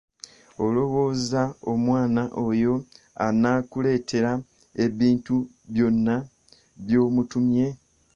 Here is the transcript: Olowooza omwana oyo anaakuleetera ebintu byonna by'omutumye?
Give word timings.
Olowooza 0.65 1.41
omwana 1.71 2.23
oyo 2.47 2.73
anaakuleetera 3.25 4.31
ebintu 4.85 5.35
byonna 5.71 6.15
by'omutumye? 6.85 7.65